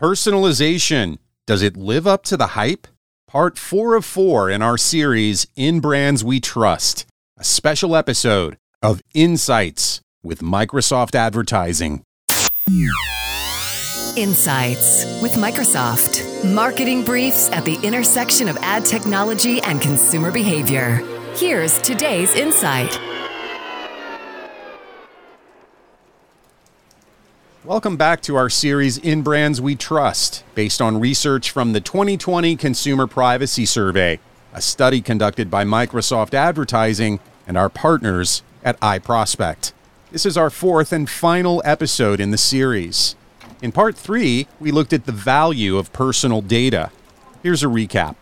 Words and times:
Personalization. 0.00 1.18
Does 1.46 1.60
it 1.60 1.76
live 1.76 2.06
up 2.06 2.24
to 2.24 2.38
the 2.38 2.48
hype? 2.48 2.86
Part 3.28 3.58
four 3.58 3.94
of 3.96 4.06
four 4.06 4.48
in 4.48 4.62
our 4.62 4.78
series, 4.78 5.46
In 5.56 5.80
Brands 5.80 6.24
We 6.24 6.40
Trust, 6.40 7.04
a 7.38 7.44
special 7.44 7.94
episode 7.94 8.56
of 8.80 9.02
Insights 9.12 10.00
with 10.22 10.40
Microsoft 10.40 11.14
Advertising. 11.14 12.02
Insights 14.16 15.04
with 15.20 15.32
Microsoft. 15.32 16.24
Marketing 16.54 17.04
briefs 17.04 17.50
at 17.52 17.66
the 17.66 17.78
intersection 17.82 18.48
of 18.48 18.56
ad 18.62 18.86
technology 18.86 19.60
and 19.60 19.82
consumer 19.82 20.30
behavior. 20.30 21.02
Here's 21.34 21.78
today's 21.82 22.34
insight. 22.34 22.98
Welcome 27.70 27.96
back 27.96 28.20
to 28.22 28.34
our 28.34 28.50
series 28.50 28.98
In 28.98 29.22
Brands 29.22 29.60
We 29.60 29.76
Trust, 29.76 30.42
based 30.56 30.82
on 30.82 30.98
research 30.98 31.52
from 31.52 31.72
the 31.72 31.80
2020 31.80 32.56
Consumer 32.56 33.06
Privacy 33.06 33.64
Survey, 33.64 34.18
a 34.52 34.60
study 34.60 35.00
conducted 35.00 35.52
by 35.52 35.62
Microsoft 35.62 36.34
Advertising 36.34 37.20
and 37.46 37.56
our 37.56 37.68
partners 37.68 38.42
at 38.64 38.80
iProspect. 38.80 39.72
This 40.10 40.26
is 40.26 40.36
our 40.36 40.50
fourth 40.50 40.92
and 40.92 41.08
final 41.08 41.62
episode 41.64 42.18
in 42.18 42.32
the 42.32 42.38
series. 42.38 43.14
In 43.62 43.70
part 43.70 43.96
three, 43.96 44.48
we 44.58 44.72
looked 44.72 44.92
at 44.92 45.06
the 45.06 45.12
value 45.12 45.76
of 45.78 45.92
personal 45.92 46.42
data. 46.42 46.90
Here's 47.40 47.62
a 47.62 47.66
recap. 47.66 48.16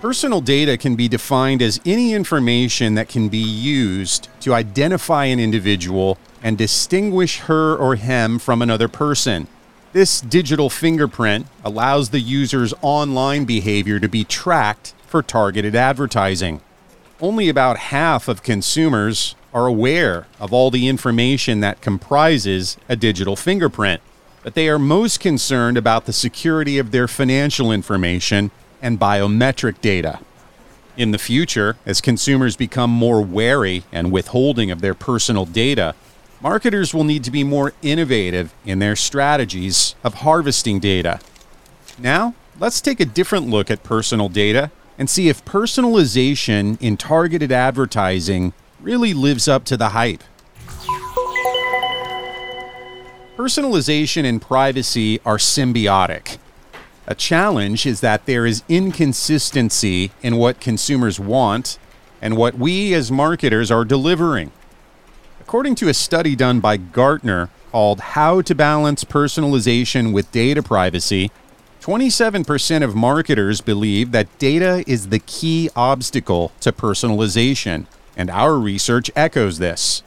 Personal 0.00 0.40
data 0.40 0.78
can 0.78 0.96
be 0.96 1.08
defined 1.08 1.60
as 1.60 1.78
any 1.84 2.14
information 2.14 2.94
that 2.94 3.10
can 3.10 3.28
be 3.28 3.36
used 3.36 4.30
to 4.40 4.54
identify 4.54 5.26
an 5.26 5.38
individual 5.38 6.16
and 6.42 6.56
distinguish 6.56 7.40
her 7.40 7.76
or 7.76 7.96
him 7.96 8.38
from 8.38 8.62
another 8.62 8.88
person. 8.88 9.46
This 9.92 10.22
digital 10.22 10.70
fingerprint 10.70 11.48
allows 11.62 12.08
the 12.08 12.20
user's 12.20 12.72
online 12.80 13.44
behavior 13.44 14.00
to 14.00 14.08
be 14.08 14.24
tracked 14.24 14.94
for 15.06 15.22
targeted 15.22 15.76
advertising. 15.76 16.62
Only 17.20 17.50
about 17.50 17.76
half 17.76 18.26
of 18.26 18.42
consumers 18.42 19.34
are 19.52 19.66
aware 19.66 20.26
of 20.38 20.50
all 20.50 20.70
the 20.70 20.88
information 20.88 21.60
that 21.60 21.82
comprises 21.82 22.78
a 22.88 22.96
digital 22.96 23.36
fingerprint, 23.36 24.00
but 24.42 24.54
they 24.54 24.70
are 24.70 24.78
most 24.78 25.20
concerned 25.20 25.76
about 25.76 26.06
the 26.06 26.14
security 26.14 26.78
of 26.78 26.90
their 26.90 27.06
financial 27.06 27.70
information 27.70 28.50
and 28.82 28.98
biometric 28.98 29.80
data. 29.80 30.20
In 30.96 31.12
the 31.12 31.18
future, 31.18 31.76
as 31.86 32.00
consumers 32.00 32.56
become 32.56 32.90
more 32.90 33.22
wary 33.22 33.84
and 33.92 34.12
withholding 34.12 34.70
of 34.70 34.80
their 34.80 34.94
personal 34.94 35.46
data, 35.46 35.94
marketers 36.40 36.92
will 36.92 37.04
need 37.04 37.24
to 37.24 37.30
be 37.30 37.44
more 37.44 37.72
innovative 37.82 38.52
in 38.64 38.78
their 38.78 38.96
strategies 38.96 39.94
of 40.04 40.14
harvesting 40.14 40.78
data. 40.78 41.20
Now, 41.98 42.34
let's 42.58 42.80
take 42.80 43.00
a 43.00 43.04
different 43.04 43.48
look 43.48 43.70
at 43.70 43.82
personal 43.82 44.28
data 44.28 44.70
and 44.98 45.08
see 45.08 45.28
if 45.28 45.44
personalization 45.44 46.76
in 46.80 46.96
targeted 46.96 47.50
advertising 47.50 48.52
really 48.80 49.14
lives 49.14 49.48
up 49.48 49.64
to 49.64 49.76
the 49.76 49.90
hype. 49.90 50.22
Personalization 53.36 54.26
and 54.26 54.42
privacy 54.42 55.18
are 55.24 55.38
symbiotic. 55.38 56.36
A 57.10 57.14
challenge 57.16 57.86
is 57.86 58.02
that 58.02 58.26
there 58.26 58.46
is 58.46 58.62
inconsistency 58.68 60.12
in 60.22 60.36
what 60.36 60.60
consumers 60.60 61.18
want 61.18 61.76
and 62.22 62.36
what 62.36 62.54
we 62.54 62.94
as 62.94 63.10
marketers 63.10 63.68
are 63.68 63.84
delivering. 63.84 64.52
According 65.40 65.74
to 65.76 65.88
a 65.88 65.94
study 65.94 66.36
done 66.36 66.60
by 66.60 66.76
Gartner 66.76 67.48
called 67.72 67.98
How 67.98 68.42
to 68.42 68.54
Balance 68.54 69.02
Personalization 69.02 70.12
with 70.12 70.30
Data 70.30 70.62
Privacy, 70.62 71.32
27% 71.80 72.84
of 72.84 72.94
marketers 72.94 73.60
believe 73.60 74.12
that 74.12 74.38
data 74.38 74.84
is 74.86 75.08
the 75.08 75.18
key 75.18 75.68
obstacle 75.74 76.52
to 76.60 76.70
personalization, 76.70 77.86
and 78.16 78.30
our 78.30 78.56
research 78.56 79.10
echoes 79.16 79.58
this. 79.58 80.04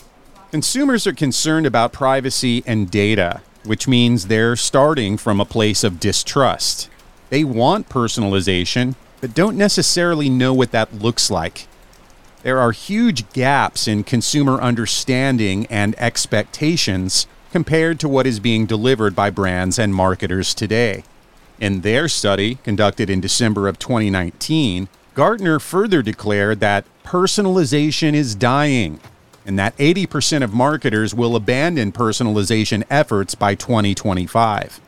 Consumers 0.52 1.06
are 1.06 1.14
concerned 1.14 1.66
about 1.66 1.92
privacy 1.92 2.64
and 2.66 2.90
data, 2.90 3.42
which 3.66 3.90
means 3.90 4.28
they're 4.28 4.56
starting 4.56 5.18
from 5.18 5.42
a 5.42 5.46
place 5.46 5.84
of 5.84 6.00
distrust. 6.00 6.90
They 7.34 7.44
want 7.44 7.90
personalization, 7.90 8.94
but 9.20 9.34
don't 9.34 9.58
necessarily 9.58 10.30
know 10.30 10.54
what 10.54 10.70
that 10.70 10.94
looks 10.94 11.32
like. 11.32 11.68
There 12.44 12.60
are 12.60 12.72
huge 12.72 13.28
gaps 13.34 13.88
in 13.88 14.04
consumer 14.04 14.62
understanding 14.62 15.66
and 15.66 15.96
expectations 15.98 17.26
compared 17.52 18.00
to 18.02 18.08
what 18.08 18.28
is 18.28 18.40
being 18.40 18.68
delivered 18.68 19.16
by 19.16 19.32
brands 19.32 19.80
and 19.80 19.96
marketers 19.96 20.54
today. 20.54 21.06
In 21.60 21.82
their 21.82 22.08
study, 22.08 22.60
conducted 22.64 23.10
in 23.10 23.20
December 23.20 23.68
of 23.68 23.80
2019, 23.80 24.88
Gartner 25.16 25.60
further 25.60 26.04
declared 26.04 26.60
that 26.60 26.86
personalization 27.04 28.14
is 28.14 28.36
dying 28.36 29.00
and 29.44 29.58
that 29.58 29.76
80% 29.78 30.44
of 30.44 30.54
marketers 30.54 31.16
will 31.16 31.36
abandon 31.36 31.94
personalization 31.94 32.84
efforts 32.92 33.34
by 33.34 33.56
2025. 33.56 34.80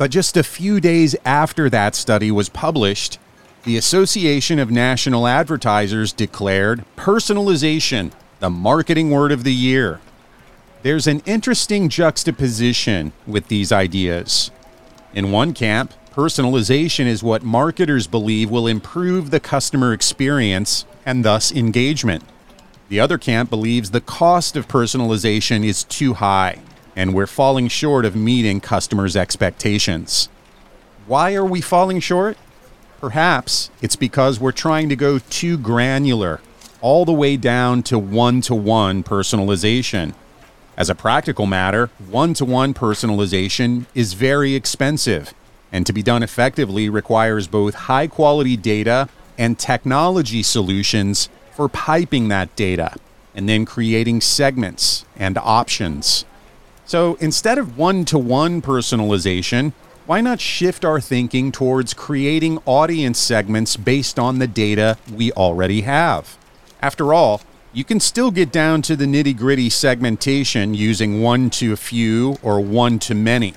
But 0.00 0.10
just 0.10 0.38
a 0.38 0.42
few 0.42 0.80
days 0.80 1.14
after 1.26 1.68
that 1.68 1.94
study 1.94 2.30
was 2.30 2.48
published, 2.48 3.18
the 3.64 3.76
Association 3.76 4.58
of 4.58 4.70
National 4.70 5.26
Advertisers 5.26 6.14
declared 6.14 6.86
personalization 6.96 8.10
the 8.38 8.48
marketing 8.48 9.10
word 9.10 9.30
of 9.30 9.44
the 9.44 9.52
year. 9.52 10.00
There's 10.82 11.06
an 11.06 11.20
interesting 11.26 11.90
juxtaposition 11.90 13.12
with 13.26 13.48
these 13.48 13.72
ideas. 13.72 14.50
In 15.12 15.32
one 15.32 15.52
camp, 15.52 15.92
personalization 16.14 17.04
is 17.04 17.22
what 17.22 17.42
marketers 17.42 18.06
believe 18.06 18.50
will 18.50 18.66
improve 18.66 19.30
the 19.30 19.38
customer 19.38 19.92
experience 19.92 20.86
and 21.04 21.26
thus 21.26 21.52
engagement. 21.52 22.24
The 22.88 23.00
other 23.00 23.18
camp 23.18 23.50
believes 23.50 23.90
the 23.90 24.00
cost 24.00 24.56
of 24.56 24.66
personalization 24.66 25.62
is 25.62 25.84
too 25.84 26.14
high 26.14 26.62
and 26.96 27.14
we're 27.14 27.26
falling 27.26 27.68
short 27.68 28.04
of 28.04 28.16
meeting 28.16 28.60
customers' 28.60 29.16
expectations. 29.16 30.28
Why 31.06 31.34
are 31.34 31.44
we 31.44 31.60
falling 31.60 32.00
short? 32.00 32.36
Perhaps 33.00 33.70
it's 33.80 33.96
because 33.96 34.38
we're 34.38 34.52
trying 34.52 34.88
to 34.90 34.96
go 34.96 35.18
too 35.18 35.56
granular, 35.56 36.40
all 36.80 37.04
the 37.04 37.12
way 37.12 37.36
down 37.36 37.82
to 37.84 37.98
one 37.98 38.40
to 38.42 38.54
one 38.54 39.02
personalization. 39.02 40.14
As 40.76 40.88
a 40.88 40.94
practical 40.94 41.46
matter, 41.46 41.90
one 42.08 42.34
to 42.34 42.44
one 42.44 42.74
personalization 42.74 43.86
is 43.94 44.14
very 44.14 44.54
expensive, 44.54 45.34
and 45.72 45.86
to 45.86 45.92
be 45.92 46.02
done 46.02 46.22
effectively 46.22 46.88
requires 46.88 47.46
both 47.46 47.74
high 47.74 48.06
quality 48.06 48.56
data 48.56 49.08
and 49.38 49.58
technology 49.58 50.42
solutions 50.42 51.28
for 51.52 51.68
piping 51.68 52.28
that 52.28 52.54
data, 52.56 52.94
and 53.34 53.48
then 53.48 53.64
creating 53.64 54.20
segments 54.20 55.04
and 55.16 55.36
options. 55.38 56.24
So 56.90 57.16
instead 57.20 57.56
of 57.56 57.78
one 57.78 58.04
to 58.06 58.18
one 58.18 58.60
personalization, 58.60 59.74
why 60.06 60.20
not 60.20 60.40
shift 60.40 60.84
our 60.84 61.00
thinking 61.00 61.52
towards 61.52 61.94
creating 61.94 62.58
audience 62.66 63.16
segments 63.16 63.76
based 63.76 64.18
on 64.18 64.40
the 64.40 64.48
data 64.48 64.98
we 65.08 65.30
already 65.30 65.82
have? 65.82 66.36
After 66.82 67.14
all, 67.14 67.42
you 67.72 67.84
can 67.84 68.00
still 68.00 68.32
get 68.32 68.50
down 68.50 68.82
to 68.82 68.96
the 68.96 69.04
nitty 69.04 69.36
gritty 69.36 69.70
segmentation 69.70 70.74
using 70.74 71.22
one 71.22 71.48
to 71.50 71.72
a 71.72 71.76
few 71.76 72.38
or 72.42 72.60
one 72.60 72.98
to 72.98 73.14
many. 73.14 73.54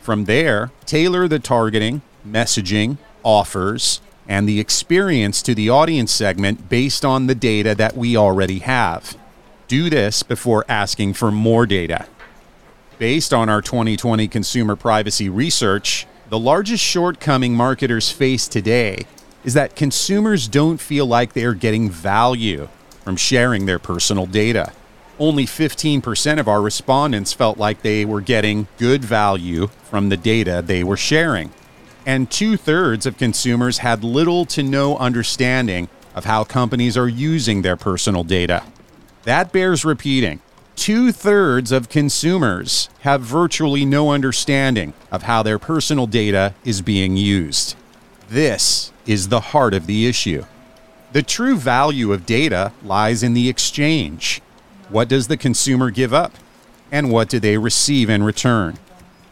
From 0.00 0.26
there, 0.26 0.70
tailor 0.84 1.26
the 1.26 1.40
targeting, 1.40 2.02
messaging, 2.24 2.98
offers, 3.24 4.00
and 4.28 4.48
the 4.48 4.60
experience 4.60 5.42
to 5.42 5.56
the 5.56 5.68
audience 5.68 6.12
segment 6.12 6.68
based 6.68 7.04
on 7.04 7.26
the 7.26 7.34
data 7.34 7.74
that 7.74 7.96
we 7.96 8.16
already 8.16 8.60
have. 8.60 9.18
Do 9.66 9.90
this 9.90 10.22
before 10.22 10.64
asking 10.68 11.14
for 11.14 11.32
more 11.32 11.66
data. 11.66 12.06
Based 12.98 13.34
on 13.34 13.50
our 13.50 13.60
2020 13.60 14.26
consumer 14.26 14.74
privacy 14.74 15.28
research, 15.28 16.06
the 16.30 16.38
largest 16.38 16.82
shortcoming 16.82 17.54
marketers 17.54 18.10
face 18.10 18.48
today 18.48 19.04
is 19.44 19.52
that 19.52 19.76
consumers 19.76 20.48
don't 20.48 20.78
feel 20.78 21.04
like 21.04 21.34
they 21.34 21.44
are 21.44 21.52
getting 21.52 21.90
value 21.90 22.68
from 23.04 23.16
sharing 23.16 23.66
their 23.66 23.78
personal 23.78 24.24
data. 24.24 24.72
Only 25.18 25.44
15% 25.44 26.40
of 26.40 26.48
our 26.48 26.62
respondents 26.62 27.34
felt 27.34 27.58
like 27.58 27.82
they 27.82 28.06
were 28.06 28.22
getting 28.22 28.66
good 28.78 29.04
value 29.04 29.66
from 29.84 30.08
the 30.08 30.16
data 30.16 30.62
they 30.64 30.82
were 30.82 30.96
sharing. 30.96 31.52
And 32.06 32.30
two 32.30 32.56
thirds 32.56 33.04
of 33.04 33.18
consumers 33.18 33.78
had 33.78 34.04
little 34.04 34.46
to 34.46 34.62
no 34.62 34.96
understanding 34.96 35.90
of 36.14 36.24
how 36.24 36.44
companies 36.44 36.96
are 36.96 37.08
using 37.08 37.60
their 37.60 37.76
personal 37.76 38.24
data. 38.24 38.64
That 39.24 39.52
bears 39.52 39.84
repeating 39.84 40.40
two 40.76 41.10
thirds 41.10 41.72
of 41.72 41.88
consumers 41.88 42.88
have 43.00 43.22
virtually 43.22 43.84
no 43.84 44.10
understanding 44.12 44.92
of 45.10 45.22
how 45.22 45.42
their 45.42 45.58
personal 45.58 46.06
data 46.06 46.54
is 46.64 46.82
being 46.82 47.16
used. 47.16 47.74
This 48.28 48.92
is 49.06 49.28
the 49.28 49.40
heart 49.40 49.74
of 49.74 49.86
the 49.86 50.06
issue. 50.06 50.44
The 51.12 51.22
true 51.22 51.56
value 51.56 52.12
of 52.12 52.26
data 52.26 52.72
lies 52.84 53.22
in 53.22 53.34
the 53.34 53.48
exchange. 53.48 54.42
What 54.88 55.08
does 55.08 55.28
the 55.28 55.36
consumer 55.36 55.90
give 55.90 56.12
up? 56.12 56.34
And 56.92 57.10
what 57.10 57.28
do 57.28 57.40
they 57.40 57.58
receive 57.58 58.10
in 58.10 58.22
return? 58.22 58.78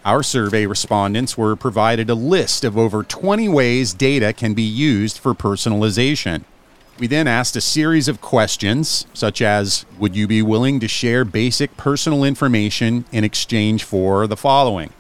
Our 0.05 0.23
survey 0.23 0.67
respondents 0.67 1.39
were 1.39 1.57
provided 1.57 2.11
a 2.11 2.15
list 2.15 2.65
of 2.65 2.77
over 2.77 3.03
20 3.03 3.49
ways 3.49 3.95
data 3.95 4.33
can 4.33 4.55
be 4.55 4.63
used 4.63 5.19
for 5.19 5.35
personalization. 5.35 6.45
We 6.97 7.09
then 7.09 7.27
asked 7.27 7.57
a 7.57 7.61
series 7.61 8.07
of 8.07 8.21
questions, 8.21 9.09
such 9.13 9.43
as 9.43 9.85
Would 9.99 10.15
you 10.15 10.29
be 10.29 10.43
willing 10.43 10.79
to 10.79 10.87
share 10.87 11.25
basic 11.25 11.77
personal 11.77 12.23
information 12.23 13.05
in 13.11 13.25
exchange 13.25 13.83
for 13.83 14.29
the 14.29 14.37
following? 14.37 14.93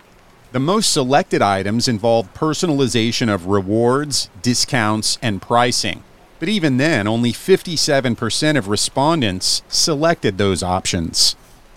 The 0.50 0.58
most 0.58 0.92
selected 0.92 1.40
items 1.40 1.86
involved 1.86 2.34
personalization 2.34 3.32
of 3.32 3.46
rewards, 3.46 4.28
discounts, 4.42 5.18
and 5.22 5.40
pricing. 5.40 6.02
But 6.40 6.48
even 6.48 6.78
then, 6.78 7.06
only 7.06 7.32
57% 7.32 8.58
of 8.58 8.66
respondents 8.66 9.62
selected 9.68 10.36
those 10.36 10.64
options. 10.64 11.36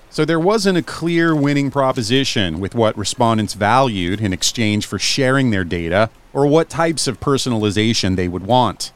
So 0.10 0.25
there 0.25 0.40
wasn't 0.40 0.80
a 0.80 0.84
clear 0.84 1.36
winning 1.36 1.69
proposition 1.69 2.60
with 2.60 2.74
what 2.74 2.98
respondents 2.98 3.54
valued 3.54 4.19
in 4.19 4.34
exchange 4.34 4.88
for 4.88 4.98
sharing 4.98 5.52
their 5.52 5.64
data 5.64 6.10
or 6.34 6.48
what 6.48 6.69
types 6.69 7.06
of 7.06 7.19
personalization 7.19 8.16
they 8.16 8.28
would 8.28 8.48
want. 8.48 8.92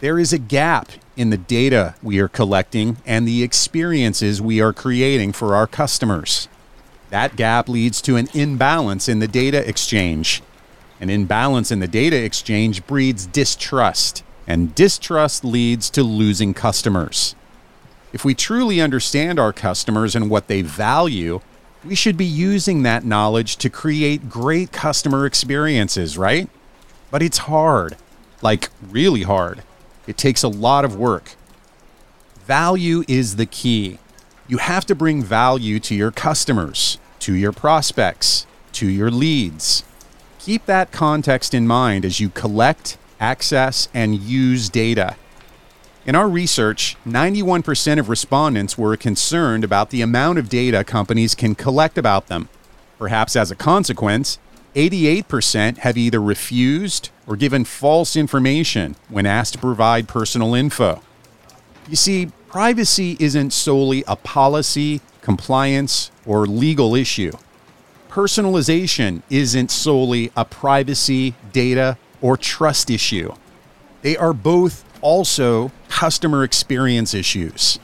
There 0.00 0.18
is 0.18 0.30
a 0.34 0.38
gap 0.38 0.92
in 1.16 1.30
the 1.30 1.38
data 1.38 1.94
we 2.02 2.18
are 2.18 2.28
collecting 2.28 2.98
and 3.06 3.26
the 3.26 3.42
experiences 3.42 4.42
we 4.42 4.60
are 4.60 4.74
creating 4.74 5.32
for 5.32 5.54
our 5.54 5.66
customers. 5.66 6.48
That 7.08 7.34
gap 7.34 7.66
leads 7.66 8.02
to 8.02 8.16
an 8.16 8.28
imbalance 8.34 9.08
in 9.08 9.20
the 9.20 9.28
data 9.28 9.66
exchange. 9.66 10.42
An 11.00 11.08
imbalance 11.08 11.70
in 11.70 11.80
the 11.80 11.88
data 11.88 12.22
exchange 12.22 12.86
breeds 12.86 13.24
distrust, 13.24 14.22
and 14.46 14.74
distrust 14.74 15.46
leads 15.46 15.88
to 15.90 16.02
losing 16.02 16.52
customers. 16.52 17.34
If 18.12 18.22
we 18.22 18.34
truly 18.34 18.82
understand 18.82 19.40
our 19.40 19.52
customers 19.52 20.14
and 20.14 20.28
what 20.28 20.48
they 20.48 20.60
value, 20.60 21.40
we 21.82 21.94
should 21.94 22.18
be 22.18 22.26
using 22.26 22.82
that 22.82 23.04
knowledge 23.04 23.56
to 23.56 23.70
create 23.70 24.28
great 24.28 24.72
customer 24.72 25.24
experiences, 25.24 26.18
right? 26.18 26.50
But 27.10 27.22
it's 27.22 27.38
hard, 27.38 27.96
like 28.42 28.68
really 28.90 29.22
hard. 29.22 29.62
It 30.06 30.16
takes 30.16 30.42
a 30.42 30.48
lot 30.48 30.84
of 30.84 30.96
work. 30.96 31.34
Value 32.44 33.02
is 33.08 33.36
the 33.36 33.46
key. 33.46 33.98
You 34.48 34.58
have 34.58 34.86
to 34.86 34.94
bring 34.94 35.22
value 35.22 35.80
to 35.80 35.94
your 35.94 36.12
customers, 36.12 36.98
to 37.20 37.34
your 37.34 37.52
prospects, 37.52 38.46
to 38.72 38.86
your 38.86 39.10
leads. 39.10 39.82
Keep 40.38 40.66
that 40.66 40.92
context 40.92 41.54
in 41.54 41.66
mind 41.66 42.04
as 42.04 42.20
you 42.20 42.28
collect, 42.28 42.98
access, 43.18 43.88
and 43.92 44.14
use 44.20 44.68
data. 44.68 45.16
In 46.06 46.14
our 46.14 46.28
research, 46.28 46.96
91% 47.04 47.98
of 47.98 48.08
respondents 48.08 48.78
were 48.78 48.96
concerned 48.96 49.64
about 49.64 49.90
the 49.90 50.02
amount 50.02 50.38
of 50.38 50.48
data 50.48 50.84
companies 50.84 51.34
can 51.34 51.56
collect 51.56 51.98
about 51.98 52.28
them. 52.28 52.48
Perhaps 52.96 53.34
as 53.34 53.50
a 53.50 53.56
consequence, 53.56 54.38
88% 54.76 55.78
have 55.78 55.96
either 55.96 56.20
refused 56.20 57.08
or 57.26 57.34
given 57.34 57.64
false 57.64 58.14
information 58.14 58.94
when 59.08 59.24
asked 59.24 59.54
to 59.54 59.58
provide 59.58 60.06
personal 60.06 60.54
info. 60.54 61.00
You 61.88 61.96
see, 61.96 62.30
privacy 62.48 63.16
isn't 63.18 63.54
solely 63.54 64.04
a 64.06 64.16
policy, 64.16 65.00
compliance, 65.22 66.10
or 66.26 66.46
legal 66.46 66.94
issue. 66.94 67.32
Personalization 68.10 69.22
isn't 69.30 69.70
solely 69.70 70.30
a 70.36 70.44
privacy, 70.44 71.34
data, 71.52 71.96
or 72.20 72.36
trust 72.36 72.90
issue. 72.90 73.32
They 74.02 74.16
are 74.16 74.34
both 74.34 74.84
also 75.00 75.72
customer 75.88 76.44
experience 76.44 77.14
issues. 77.14 77.78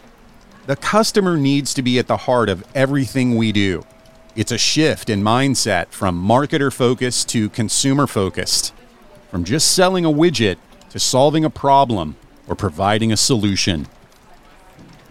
The 0.66 0.76
customer 0.76 1.38
needs 1.38 1.72
to 1.74 1.82
be 1.82 1.98
at 1.98 2.06
the 2.06 2.18
heart 2.18 2.50
of 2.50 2.64
everything 2.74 3.36
we 3.36 3.50
do. 3.50 3.84
It's 4.34 4.52
a 4.52 4.56
shift 4.56 5.10
in 5.10 5.22
mindset 5.22 5.88
from 5.88 6.26
marketer 6.26 6.72
focused 6.72 7.28
to 7.30 7.50
consumer 7.50 8.06
focused, 8.06 8.72
from 9.30 9.44
just 9.44 9.70
selling 9.72 10.06
a 10.06 10.10
widget 10.10 10.56
to 10.88 10.98
solving 10.98 11.44
a 11.44 11.50
problem 11.50 12.16
or 12.48 12.54
providing 12.54 13.12
a 13.12 13.16
solution. 13.18 13.88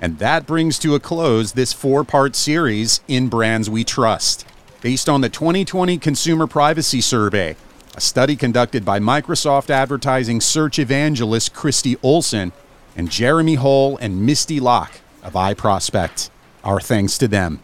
And 0.02 0.18
that 0.18 0.48
brings 0.48 0.80
to 0.80 0.96
a 0.96 1.00
close 1.00 1.52
this 1.52 1.72
four 1.72 2.04
part 2.04 2.36
series, 2.36 3.02
In 3.08 3.30
Brands 3.30 3.70
We 3.70 3.84
Trust, 3.84 4.48
based 4.82 5.08
on 5.08 5.22
the 5.22 5.30
2020 5.30 6.00
Consumer 6.00 6.48
Privacy 6.48 7.00
Survey, 7.00 7.56
a 7.96 8.02
study 8.02 8.36
conducted 8.36 8.84
by 8.84 9.00
Microsoft 9.00 9.70
Advertising 9.70 10.42
search 10.42 10.80
evangelist 10.80 11.54
Christi 11.54 11.96
Olson 12.02 12.54
and 12.96 13.12
Jeremy 13.12 13.54
Hull 13.54 13.98
and 13.98 14.26
Misty 14.26 14.60
Locke 14.60 15.00
of 15.22 15.34
iProspect. 15.34 16.32
Our 16.64 16.82
thanks 16.82 17.20
to 17.20 17.28
them. 17.28 17.62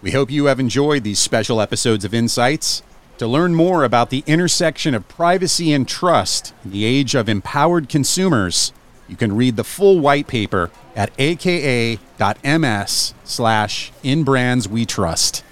We 0.00 0.12
hope 0.12 0.30
you 0.30 0.44
have 0.44 0.60
enjoyed 0.60 1.02
these 1.02 1.18
special 1.18 1.60
episodes 1.60 2.04
of 2.04 2.14
Insights. 2.14 2.82
To 3.18 3.26
learn 3.26 3.56
more 3.56 3.82
about 3.82 4.10
the 4.10 4.22
intersection 4.28 4.94
of 4.94 5.08
privacy 5.08 5.72
and 5.72 5.88
trust 5.88 6.54
in 6.64 6.70
the 6.70 6.84
age 6.84 7.16
of 7.16 7.28
empowered 7.28 7.88
consumers, 7.88 8.72
you 9.08 9.16
can 9.16 9.34
read 9.34 9.56
the 9.56 9.64
full 9.64 9.98
white 9.98 10.28
paper 10.28 10.70
at 10.94 11.10
aka.ms 11.18 13.14
slash 13.24 13.92
in 14.04 14.22
brands 14.22 14.68
we 14.68 14.86
trust. 14.86 15.42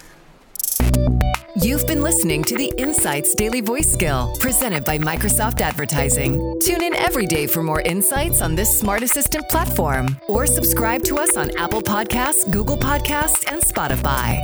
You've 1.63 1.87
been 1.87 2.03
listening 2.03 2.45
to 2.45 2.55
the 2.55 2.71
Insights 2.77 3.35
Daily 3.35 3.63
Voice 3.63 3.91
Skill 3.91 4.37
presented 4.39 4.85
by 4.85 4.99
Microsoft 4.99 5.63
Advertising. 5.63 6.59
Tune 6.61 6.83
in 6.83 6.95
every 6.95 7.25
day 7.25 7.47
for 7.47 7.63
more 7.63 7.81
insights 7.81 8.43
on 8.43 8.55
this 8.55 8.79
smart 8.79 9.03
assistant 9.03 9.49
platform 9.49 10.21
or 10.29 10.47
subscribe 10.47 11.03
to 11.05 11.17
us 11.17 11.39
on 11.39 11.51
Apple 11.57 11.81
Podcasts, 11.81 12.51
Google 12.53 12.77
Podcasts, 12.77 13.51
and 13.51 13.63
Spotify. 13.63 14.43